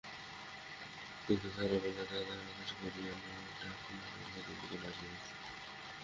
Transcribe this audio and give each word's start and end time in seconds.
কিন্তু 1.25 1.47
তাহা 1.49 1.67
বলিয়া 1.73 2.03
তাঁহাকে 2.09 2.33
আদর 2.33 2.71
করিয়া 2.83 3.13
না 3.15 3.33
ডাকিয়া 3.59 4.05
আনিলে 4.15 4.41
তিনি 4.47 4.65
কেন 4.71 4.83
আসিবেন? 4.89 5.19